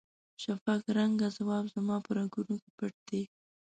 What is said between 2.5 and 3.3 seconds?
کې پټ دی.